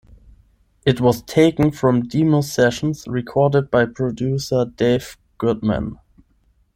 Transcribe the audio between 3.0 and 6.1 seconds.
recorded by producer Dave Goodman.